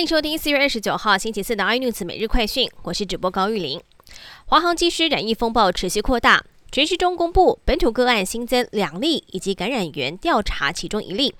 [0.00, 3.78] 欢迎收听四月二十九号星期四的 iNews 每日快讯，我是主播高玉玲。
[4.46, 6.42] 华航机师染疫风暴持续扩大，
[6.72, 11.34] 全市中公布本土个案新增两例，以及感染源调查其中一例。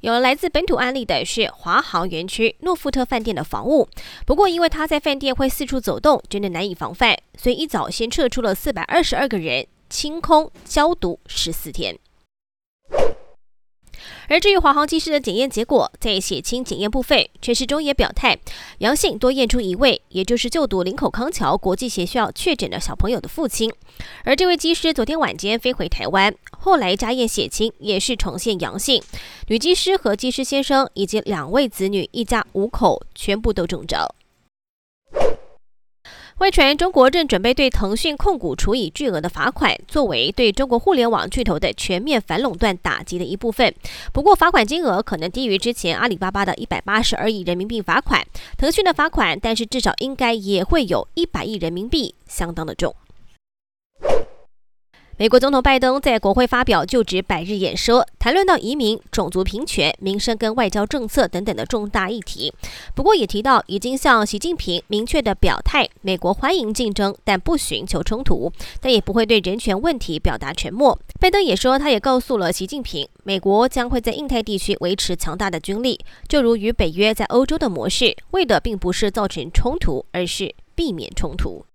[0.00, 3.88] 有来自本土案例的是华航园区诺富特饭店的房务，
[4.26, 11.96] 不过因为他在饭店会四处走动，真的难以防范，所以一早先撤出了四百二十二个人，清空消毒十四天。
[14.30, 18.38] 而至于华航机师的检验结果，在血清检验部分，陈世忠也表态
[18.78, 23.72] 阳性，多验出一位，也就是就读林口康桥国际学校确诊的小朋友的父亲。
[24.22, 29.02] 而这位机师昨天晚间飞回台湾，后来加验血清也是呈现阳性。
[29.48, 34.14] 女机师和机师先生以及两位子女，一家五口全部都中招。
[36.40, 43.74] 外传中国正准备对腾讯控股处以巨额的罚款，作为对中国互联网巨头的全面反垄断打击的一部分。
[44.10, 52.96] 不过，罚款金额可能低于之前阿里巴巴的一百八十二亿人民币罚款，腾讯的罚款，但是至少应该也会有一百亿人民币，相当的重。
[55.20, 62.54] 美国总统拜登在国会发表就职百日演说，谈论到移民、种族平权、民生跟外交政策等等的重大议题。
[62.94, 68.50] 不过也提到，已经向习近平明确的表态，美国欢迎竞争，但不寻求冲突，
[68.80, 70.98] 但也不会对人权问题表达沉默。
[71.20, 81.66] 拜登也说，他也告诉了习近平，美国将会在印太地区维持强大的军力，就如与北约在欧洲的模式，为的并不是造成冲突，而是避免冲突。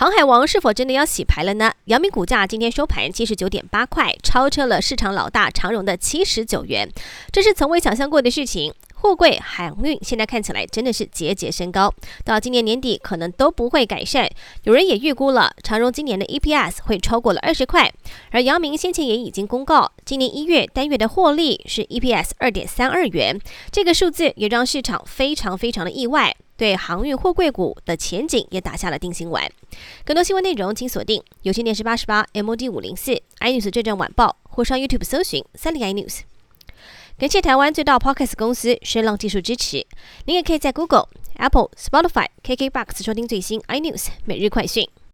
[0.00, 1.74] 航海王是否真的要洗牌了呢？
[1.84, 6.90] 阳明股价今天收盘七十九点八块，超车了市场老大长荣的七十九元，
[7.30, 8.72] 这是从未想象过的事情。
[8.94, 11.92] 货柜航运现在看起来真的是节节升高，
[12.24, 14.26] 到今年年底可能都不会改善。
[14.62, 17.92] 有人也预估了长荣今年的 EPS 会超过了二十块，
[18.30, 23.38] 而阳明先前也已经公告，今年一月单月的获利是 EPS 二点三二元，
[23.70, 26.34] 这个数字也让市场非常非常的意外。
[26.60, 29.50] 对航运货柜股的前景也打下了定心丸。
[30.04, 36.20] 更多新闻内容，请锁定有线电视八十八 MOD 五零四 iNews 最正晚报，或上 YouTube 搜寻三零 iNews。
[37.16, 39.86] 感谢台湾最大 Podcast 公司声浪技术支持。
[40.26, 44.86] 您也可以在 Google、Apple、Spotify、KKBox 收听最新 iNews 每日快讯。